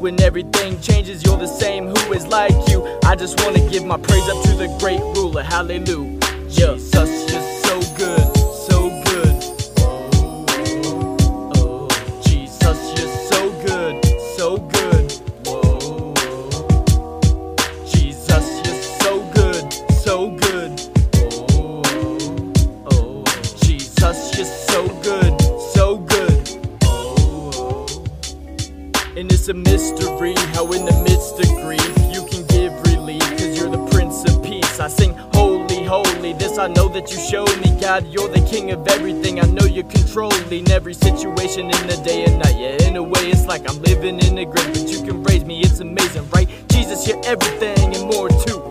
When 0.06 0.22
everything 0.22 0.80
changes, 0.82 1.24
you're 1.24 1.36
the 1.36 1.48
same. 1.48 1.88
Who 1.88 2.14
is 2.14 2.28
like 2.28 2.54
you? 2.70 2.86
I 3.06 3.16
just 3.16 3.42
wanna 3.42 3.68
give 3.72 3.84
my 3.84 3.98
praise 3.98 4.30
up 4.30 4.40
to 4.44 4.52
the 4.54 4.68
great 4.80 5.00
ruler. 5.00 5.42
Hallelujah. 5.42 6.20
Jesus, 6.48 7.10
you're 7.32 7.42
so 7.64 7.82
good, 7.98 8.35
it's 29.48 29.52
a 29.52 29.54
mystery 29.54 30.34
how 30.56 30.66
in 30.72 30.86
the 30.86 31.04
midst 31.04 31.40
of 31.40 31.46
grief 31.62 31.94
you 32.10 32.26
can 32.26 32.44
give 32.48 32.74
relief 32.90 33.22
cause 33.38 33.56
you're 33.56 33.70
the 33.70 33.88
prince 33.92 34.26
of 34.26 34.44
peace. 34.44 34.80
I 34.80 34.88
sing 34.88 35.14
holy 35.34 35.84
holy 35.84 36.34
this 36.34 36.58
i 36.58 36.68
know 36.68 36.88
that 36.88 37.12
you 37.12 37.20
showed 37.20 37.56
me. 37.62 37.80
God 37.80 38.08
you're 38.08 38.28
the 38.28 38.44
king 38.50 38.72
of 38.72 38.88
everything 38.88 39.40
i 39.40 39.46
know 39.46 39.66
you're 39.68 39.92
controlling 39.92 40.68
every 40.72 40.96
situation 40.96 41.66
in 41.66 41.88
the 41.88 42.02
day 42.04 42.26
and 42.26 42.40
night. 42.40 42.56
Yeah 42.58 42.88
in 42.88 42.96
a 42.96 43.04
way 43.04 43.30
it's 43.30 43.46
like 43.46 43.70
i'm 43.70 43.80
living 43.84 44.18
in 44.20 44.36
a 44.40 44.46
grave 44.46 44.74
but 44.74 44.88
you 44.88 45.04
can 45.04 45.22
raise 45.22 45.46
me 45.46 45.62
it's 45.62 45.80
amazing 45.80 46.28
right? 46.32 46.50
Jesus 46.70 47.08
you're 47.08 47.24
everything 47.26 47.94
and 47.96 48.06
more 48.12 48.30
too 48.30 48.65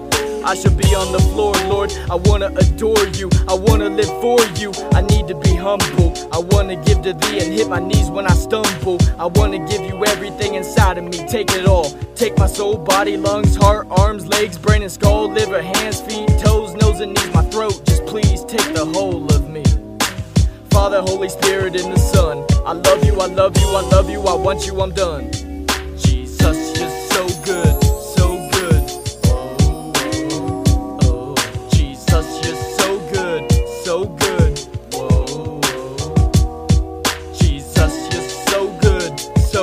I 0.45 0.55
should 0.55 0.77
be 0.77 0.95
on 0.95 1.11
the 1.11 1.21
floor, 1.33 1.55
Lord. 1.69 1.91
I 2.11 2.17
wanna 2.17 2.53
adore 2.57 3.07
you. 3.17 3.31
I 3.49 3.55
wanna 3.55 3.89
live 3.89 4.13
for 4.21 4.39
you. 4.61 4.73
I 4.93 5.01
need 5.01 5.27
to 5.29 5.35
be 5.35 5.55
humble. 5.55 6.13
I 6.33 6.39
wanna 6.39 6.77
give 6.85 7.01
to 7.03 7.15
thee 7.15 7.39
and 7.41 7.53
hit 7.53 7.69
my 7.69 7.79
knees 7.81 8.11
when 8.11 8.27
I 8.27 8.35
stumble. 8.35 8.99
I 9.19 9.25
wanna 9.25 9.59
give 9.67 9.81
you 9.83 10.05
everything 10.05 10.55
inside 10.55 10.99
of 10.99 11.05
me. 11.05 11.27
Take 11.29 11.51
it 11.53 11.67
all. 11.67 11.91
Take 12.15 12.37
my 12.39 12.47
soul, 12.47 12.77
body, 12.77 13.17
lungs, 13.17 13.57
heart, 13.57 13.87
arms, 13.91 14.27
legs, 14.27 14.59
brain, 14.59 14.83
and 14.83 14.93
skull, 14.93 15.31
liver, 15.33 15.63
hands, 15.63 16.03
feet, 16.03 16.29
toes, 16.41 16.75
nose, 16.75 17.01
and 17.01 17.15
knees, 17.15 17.35
my 17.35 17.43
throat. 17.45 17.81
Just 17.87 18.05
please 18.05 18.45
take 18.45 18.75
the 18.75 18.85
whole 18.85 19.25
of 19.33 19.49
me. 19.49 19.65
Father, 20.71 21.01
Holy 21.01 21.31
Spirit, 21.31 21.75
and 21.81 21.91
the 21.91 21.99
Son. 21.99 22.45
I 22.67 22.73
love 22.73 23.03
you, 23.05 23.19
I 23.19 23.27
love 23.27 23.57
you, 23.57 23.69
I 23.69 23.81
love 23.89 24.11
you, 24.11 24.21
I 24.21 24.35
want 24.35 24.67
you, 24.67 24.81
I'm 24.83 24.93
done. 24.93 25.31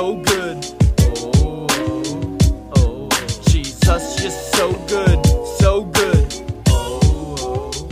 so 0.02 0.16
good. 0.16 0.66
Oh, 1.00 1.66
oh, 1.70 2.38
oh. 2.74 3.08
Jesus, 3.46 4.20
you're 4.20 4.32
so 4.32 4.72
good, 4.88 5.24
so 5.60 5.84
good. 5.84 6.26
Oh, 6.66 7.36
oh. 7.38 7.88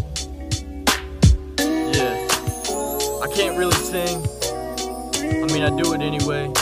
Yeah. 1.95 2.27
I 3.23 3.29
can't 3.33 3.57
really 3.57 3.77
sing. 3.77 4.27
I 5.23 5.47
mean, 5.53 5.63
I 5.63 5.71
do 5.81 5.95
it 5.95 6.01
anyway. 6.01 6.53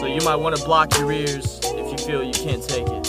So 0.00 0.06
you 0.06 0.22
might 0.24 0.34
want 0.34 0.56
to 0.56 0.64
block 0.64 0.98
your 0.98 1.12
ears 1.12 1.60
if 1.62 1.92
you 1.92 1.98
feel 2.04 2.24
you 2.24 2.32
can't 2.32 2.64
take 2.68 2.88
it. 2.88 3.01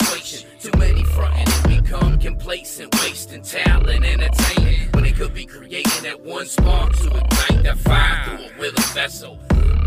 Situation. 0.00 0.48
Too 0.60 0.78
many 0.78 1.04
fronting 1.04 1.46
and 1.46 1.84
become 1.84 2.18
complacent, 2.18 2.94
wasting 3.00 3.42
talent, 3.42 4.04
entertaining. 4.04 4.88
When 4.92 5.04
it 5.04 5.16
could 5.16 5.34
be 5.34 5.46
creating 5.46 6.02
that 6.02 6.20
one 6.20 6.46
spark 6.46 6.94
to 6.96 7.06
ignite 7.06 7.64
that 7.64 7.78
fire 7.78 8.36
through 8.36 8.46
a 8.46 8.58
willing 8.58 8.92
vessel. 8.94 9.38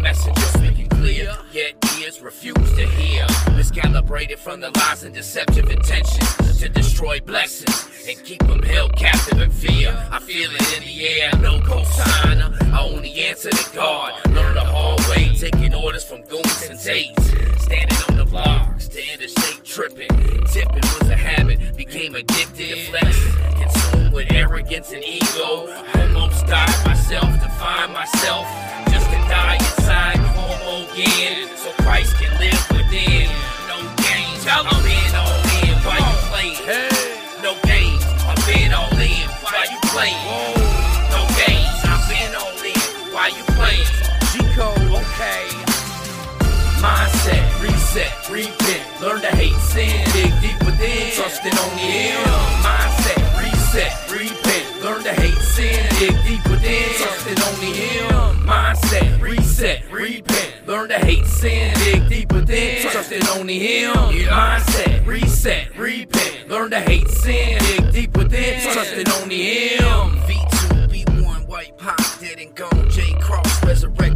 Message 0.02 0.38
speaking 0.38 0.88
clear, 0.88 1.36
yet 1.52 1.74
ears 2.00 2.22
refuse 2.22 2.56
to 2.56 2.88
hear. 2.88 3.26
Miscalibrated 3.58 4.38
from 4.38 4.62
the 4.62 4.72
lies 4.78 5.04
and 5.04 5.13
deceptive 5.13 5.69
intentions 5.69 6.58
to 6.60 6.69
destroy 6.69 7.19
blessings 7.19 8.08
and 8.08 8.24
keep 8.24 8.39
them 8.39 8.63
held 8.63 8.95
captive 8.95 9.41
in 9.41 9.52
fear. 9.52 9.89
I 10.12 10.19
feel 10.19 10.50
it 10.52 10.78
in 10.78 10.84
the 10.84 11.22
air, 11.22 11.32
no 11.41 11.60
cosign. 11.60 12.39
I 12.74 12.82
only 12.82 13.13
answer 13.26 13.50
to 13.50 13.76
God. 13.76 14.13
Learn 14.28 14.54
the 14.54 14.63
hard 14.63 15.02
way, 15.10 15.36
taking 15.36 15.74
orders 15.74 16.06
from 16.06 16.22
goons 16.24 16.67
and 16.69 16.80
zates. 16.80 17.60
Standing 17.60 17.98
on 18.10 18.15
the 18.15 18.26
blocks 18.26 18.88
to 18.88 19.13
interstate 19.13 19.49
tripping. 19.80 20.10
Tipping 20.52 20.88
was 21.00 21.10
a 21.10 21.15
habit, 21.15 21.58
became 21.78 22.13
addicted 22.13 22.68
to 22.68 22.76
flex. 22.92 23.15
Consumed 23.56 24.12
with 24.12 24.30
arrogance 24.34 24.92
and 24.92 25.04
ego. 25.06 25.72
Almost 25.96 26.48
died 26.48 26.86
myself 26.86 27.32
to 27.39 27.50
find 27.56 27.94
myself. 27.94 28.46
Just 28.92 29.10
to 29.10 29.18
die 29.32 29.56
inside, 29.56 30.18
homo 30.36 30.84
again. 30.92 31.48
So 31.56 31.72
Christ 31.84 32.13
can 32.15 32.32
live 32.39 32.60
within. 32.72 33.30
No 33.72 33.80
games, 34.04 34.44
I'm 34.52 34.68
in 34.68 35.15
all 35.15 35.39
in. 35.63 35.76
Why 35.88 35.98
you 36.04 36.18
playing? 36.28 36.60
No 37.42 37.56
games, 37.63 38.04
I'm 38.28 38.60
in 38.60 38.74
all 38.74 38.92
in. 39.00 39.30
Why 39.39 39.65
you 39.72 39.80
playing? 39.92 40.59
Sin, 49.69 50.03
dig 50.13 50.34
deep 50.41 50.60
within, 50.65 51.12
trusting 51.13 51.53
on 51.53 51.69
the 51.77 51.88
Him. 51.93 52.23
Mindset, 52.65 53.21
reset, 53.38 53.93
repent, 54.12 54.65
learn 54.84 55.03
to 55.03 55.13
hate 55.13 55.38
sin, 55.38 55.86
dig 55.99 56.15
deep 56.25 56.43
within, 56.49 56.89
trusting 56.97 57.39
on 57.47 57.55
the 57.62 57.71
Him. 57.82 58.47
Mindset, 58.47 59.21
reset, 59.21 59.84
repent, 59.91 60.67
learn 60.67 60.89
to 60.89 60.97
hate 60.97 61.25
sin, 61.25 61.73
dig 61.77 62.10
deep 62.10 62.32
within, 62.34 62.82
trusting 62.82 63.25
on 63.27 63.45
the 63.45 63.60
Him. 63.60 63.93
Mindset, 63.93 65.05
reset, 65.05 65.77
repent, 65.77 66.49
learn 66.49 66.71
to 66.71 66.79
hate 66.79 67.08
sin, 67.08 67.60
dig 67.60 67.93
deep 67.93 68.17
within, 68.17 68.62
trusting 68.73 69.10
on 69.21 69.29
the 69.29 69.41
Him. 69.41 70.17
V2, 70.27 71.05
B1, 71.05 71.47
white 71.47 71.77
pop, 71.77 71.99
dead 72.19 72.39
and 72.39 72.55
gone, 72.55 72.89
J 72.89 73.13
Cross, 73.21 73.49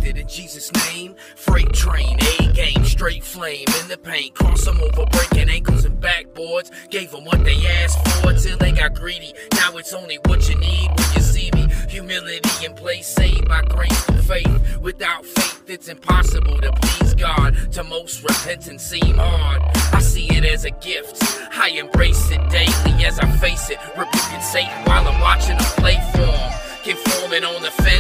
in 0.06 0.28
Jesus' 0.28 0.72
name. 0.92 1.16
Freight 1.36 1.72
train, 1.74 2.18
A 2.40 2.52
game, 2.54 2.84
straight 2.86 3.24
flame 3.24 3.66
in 3.82 3.88
the 3.88 3.98
paint. 3.98 4.36
Cross 4.36 4.66
them 4.66 4.80
over, 4.82 5.06
breaking 5.06 5.50
ankles 5.50 5.86
and 5.86 6.00
backboards. 6.02 6.72
Gave 6.90 7.12
them 7.12 7.26
what 7.26 7.44
they 7.44 7.66
asked 7.66 8.06
for 8.22 8.34
till 8.34 8.58
they 8.58 8.72
got 8.72 8.94
greedy. 8.94 9.34
Now 9.54 9.78
it's 9.78 9.94
only 9.94 10.18
what 10.26 10.48
you 10.50 10.56
need 10.56 10.90
when 10.90 11.14
you 11.16 11.22
see 11.22 11.50
me. 11.56 11.68
Humility 11.90 12.66
in 12.66 12.74
place, 12.74 13.08
saved 13.08 13.48
by 13.48 13.62
grace 13.64 14.04
through 14.06 14.22
faith. 14.22 14.80
Without 14.82 15.26
faith, 15.26 15.64
it's 15.68 15.88
impossible 15.88 16.60
to 16.60 16.72
please 16.74 17.14
God. 17.16 17.56
To 17.72 17.84
most 17.84 18.24
repentant 18.24 18.82
seem 18.82 19.16
hard. 19.16 19.62
I 19.94 20.02
see 20.02 20.28
it 20.28 20.44
as 20.46 20.66
a 20.66 20.72
gift. 20.72 21.24
I 21.54 21.70
embrace 21.70 22.30
it 22.32 22.42
daily 22.50 23.06
as 23.06 23.20
I 23.20 23.30
face 23.38 23.70
it. 23.70 23.78
Rebuking 23.98 24.42
Satan 24.42 24.84
while 24.86 25.08
I'm 25.08 25.22
watching 25.22 25.56
him 25.56 25.66
play 25.78 25.98
form. 26.14 26.52
Conforming 26.84 27.46
on 27.46 27.62
the 27.62 27.72
fence, 27.72 27.93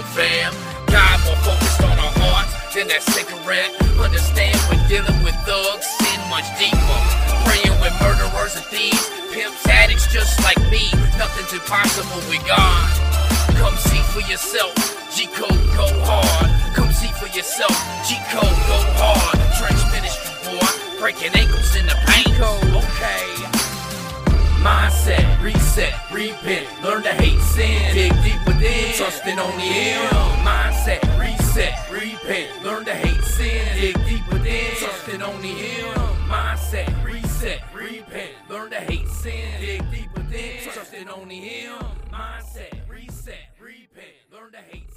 on, 0.00 0.06
fam. 0.12 0.52
God 0.86 1.20
more 1.24 1.36
focused 1.44 1.82
on 1.82 1.98
our 1.98 2.12
hearts 2.24 2.74
than 2.74 2.88
that 2.88 3.02
cigarette. 3.02 3.70
Understand 4.00 4.56
when 4.68 4.80
dealing 4.88 5.22
with 5.22 5.36
thugs, 5.44 5.86
sin 6.00 6.20
much 6.32 6.48
deeper. 6.58 7.00
Praying 7.46 7.76
with 7.80 7.94
murderers 8.00 8.56
and 8.56 8.64
thieves, 8.66 9.10
pimps, 9.32 9.66
addicts 9.68 10.06
just 10.12 10.40
like 10.42 10.58
me. 10.70 10.90
Nothing's 11.18 11.52
impossible 11.52 12.22
with 12.28 12.42
God. 12.46 12.88
Come 13.60 13.76
see 13.76 14.00
for 14.12 14.24
yourself. 14.24 14.74
G 15.14 15.26
code 15.36 15.64
go 15.76 15.86
hard. 16.04 16.48
Come 16.74 16.90
see 16.92 17.12
for 17.20 17.28
yourself. 17.36 17.76
G 18.08 18.16
code 18.32 18.58
go 18.66 18.78
hard. 18.98 19.36
Trench 19.58 19.82
ministry 19.92 20.32
boy, 20.48 20.70
breaking 20.98 21.34
ankles 21.36 21.76
in 21.76 21.86
the 21.86 21.96
paint. 22.08 22.40
Okay. 22.40 23.59
Mindset, 24.60 25.42
reset, 25.42 25.94
repent, 26.12 26.66
learn 26.82 27.02
to 27.02 27.08
hate 27.08 27.40
sin, 27.40 27.94
dig 27.94 28.12
deep 28.22 28.46
within, 28.46 28.92
trusting 28.94 29.38
on 29.38 29.56
the 29.56 29.62
Him. 29.62 30.10
Mindset, 30.44 31.00
reset, 31.18 31.90
repent, 31.90 32.62
learn 32.62 32.84
to 32.84 32.94
hate 32.94 33.24
sin, 33.24 33.64
dig 33.80 33.94
deep 34.04 34.26
within, 34.30 34.76
trusting 34.76 35.22
on 35.22 35.40
the 35.40 35.48
Him. 35.48 35.94
Mindset, 36.28 37.02
reset, 37.02 37.62
repent, 37.74 38.32
learn 38.50 38.68
to 38.70 38.76
hate 38.76 39.08
sin, 39.08 39.60
dig 39.60 39.90
deep 39.90 40.12
within, 40.14 40.62
trusting 40.62 41.08
on 41.08 41.28
the 41.28 41.36
Him. 41.36 41.78
Mindset, 42.12 42.86
reset, 42.86 43.48
repent, 43.58 44.14
learn 44.30 44.52
to 44.52 44.58
hate 44.58 44.89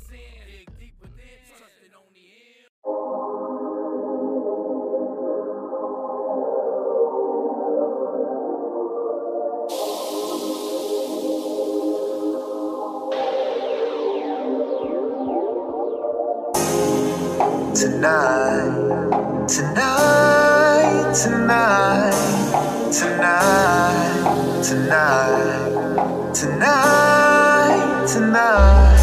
Tonight, 17.84 19.46
tonight, 19.46 21.13
tonight, 21.13 22.13
tonight, 22.93 24.63
tonight, 24.63 26.34
tonight, 26.34 28.08
tonight. 28.08 28.98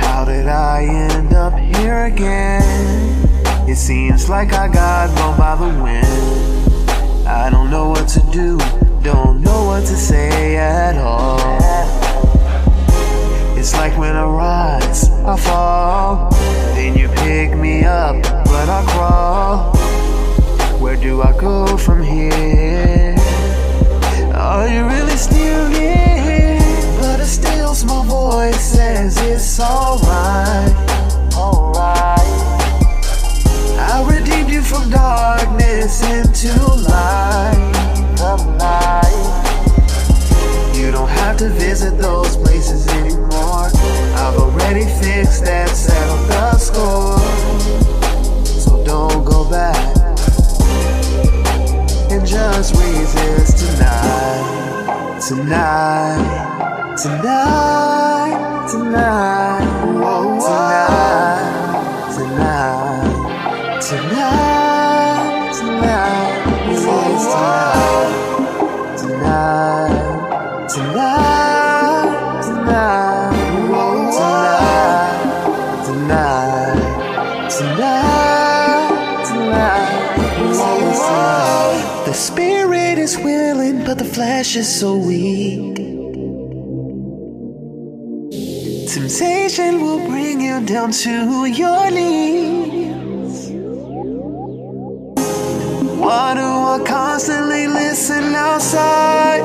How 0.00 0.24
did 0.24 0.48
I 0.48 0.82
end 0.84 1.32
up 1.32 1.56
here 1.56 2.06
again? 2.06 3.24
It 3.68 3.76
seems 3.76 4.28
like 4.28 4.52
I 4.52 4.66
got 4.66 5.14
blown 5.14 5.38
by 5.38 5.54
the 5.54 5.80
wind. 5.80 7.28
I 7.28 7.50
don't 7.50 7.70
know 7.70 7.90
what 7.90 8.08
to 8.08 8.20
do, 8.32 8.58
don't 9.00 9.42
know 9.42 9.66
what 9.66 9.82
to 9.82 9.94
say 9.94 10.56
at 10.56 10.98
all. 10.98 11.38
It's 13.56 13.74
like 13.74 13.96
when 13.96 14.16
I 14.16 14.24
rise, 14.24 15.08
I 15.24 15.36
fall. 15.36 16.33
Then 16.84 16.98
you 16.98 17.08
pick 17.08 17.56
me 17.56 17.82
up, 17.82 18.22
but 18.44 18.68
I 18.68 18.84
crawl. 18.88 19.74
Where 20.82 20.96
do 20.96 21.22
I 21.22 21.32
go 21.32 21.78
from 21.78 22.02
here? 22.02 23.16
Are 24.34 24.68
you 24.68 24.84
really 24.84 25.16
still 25.16 25.70
here? 25.70 26.58
But 27.00 27.20
a 27.20 27.24
still 27.24 27.74
small 27.74 28.04
voice 28.04 28.60
says 28.60 29.16
it's 29.22 29.58
alright. 29.58 30.74
Alright. 31.34 32.20
I 33.80 34.04
redeemed 34.06 34.50
you 34.50 34.60
from 34.60 34.90
darkness 34.90 36.02
into 36.02 36.52
light. 36.92 37.72
From 38.18 38.58
light. 38.58 39.54
You 40.74 40.92
don't 40.92 41.08
have 41.08 41.38
to 41.38 41.48
visit 41.48 41.96
those 41.96 42.36
places 42.36 42.86
anymore. 42.88 43.70
I've 44.20 44.36
already 44.36 44.84
fixed 44.84 45.44
that, 45.46 45.70
tonight. 55.28 56.96
Tonight, 57.00 57.93
passion 84.44 84.62
so 84.62 84.94
weak. 84.98 85.74
Temptation 88.92 89.80
will 89.80 90.06
bring 90.06 90.42
you 90.42 90.60
down 90.66 90.92
to 90.92 91.46
your 91.46 91.90
knees. 91.90 93.48
Why 95.98 96.34
do 96.34 96.48
I 96.74 96.84
constantly 96.86 97.68
listen 97.68 98.34
outside? 98.34 99.44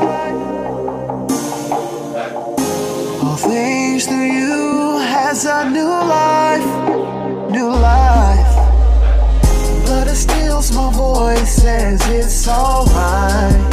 All 3.24 3.38
things 3.38 4.06
through 4.06 4.34
you 4.42 4.98
has 5.16 5.46
a 5.46 5.70
new 5.70 5.94
life, 6.20 6.70
new 7.50 7.70
life. 7.70 8.54
Blood 9.86 10.10
steals 10.10 10.76
my 10.76 10.92
voice, 10.92 11.56
says 11.56 12.02
it's 12.10 12.50
alright. 12.50 13.69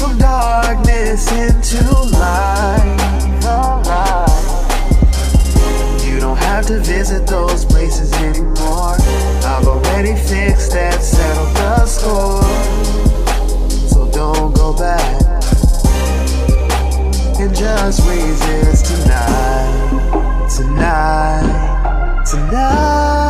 from 0.00 0.16
darkness 0.16 1.30
into 1.30 1.84
light. 2.16 2.96
You 6.02 6.18
don't 6.18 6.38
have 6.38 6.64
to 6.68 6.80
visit 6.80 7.26
those 7.26 7.66
places 7.66 8.10
anymore. 8.14 8.96
I've 9.44 9.66
already 9.66 10.14
fixed 10.16 10.72
that, 10.72 11.02
settled 11.02 11.54
the 11.54 11.84
score. 11.84 12.42
So 13.90 14.10
don't 14.10 14.54
go 14.54 14.72
back 14.72 15.20
and 17.38 17.54
just 17.54 18.00
resist 18.08 18.86
tonight, 18.86 20.48
tonight, 20.56 22.24
tonight. 22.24 23.29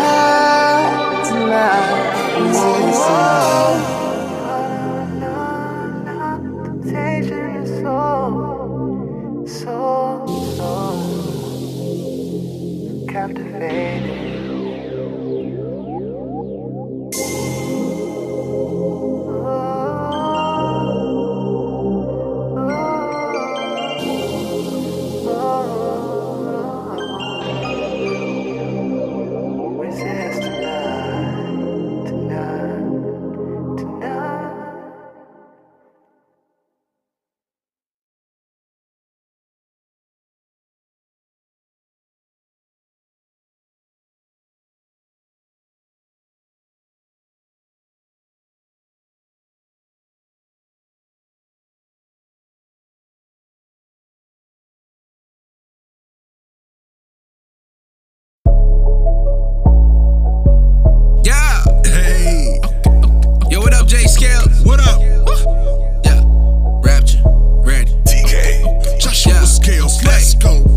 Let's 70.21 70.35
go. 70.35 70.70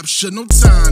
capture, 0.00 0.30
no 0.30 0.46
time. 0.46 0.89